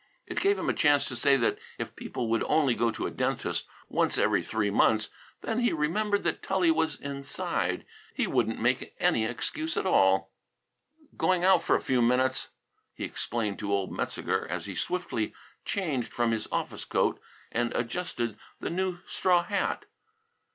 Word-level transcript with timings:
It 0.25 0.41
gave 0.41 0.57
him 0.57 0.67
a 0.67 0.73
chance 0.73 1.05
to 1.05 1.15
say 1.15 1.37
that 1.37 1.59
if 1.77 1.95
people 1.95 2.27
would 2.27 2.43
only 2.45 2.73
go 2.73 2.89
to 2.89 3.05
a 3.05 3.11
dentist 3.11 3.67
once 3.87 4.17
every 4.17 4.41
three 4.41 4.71
months 4.71 5.09
Then 5.41 5.59
he 5.59 5.73
remembered 5.73 6.23
that 6.23 6.41
Tully 6.41 6.71
was 6.71 6.99
inside. 6.99 7.85
He 8.15 8.25
wouldn't 8.25 8.59
make 8.59 8.95
any 8.99 9.25
excuse 9.25 9.77
at 9.77 9.85
all. 9.85 10.31
"Going 11.17 11.43
out 11.43 11.69
a 11.69 11.79
few 11.79 12.01
minutes," 12.01 12.49
he 12.95 13.03
explained 13.03 13.59
to 13.59 13.71
old 13.71 13.91
Metzeger 13.91 14.47
as 14.47 14.65
he 14.65 14.73
swiftly 14.73 15.35
changed 15.65 16.11
from 16.11 16.31
his 16.31 16.47
office 16.51 16.83
coat 16.83 17.21
and 17.51 17.71
adjusted 17.75 18.39
the 18.59 18.71
new 18.71 18.97
straw 19.05 19.43
hat. 19.43 19.85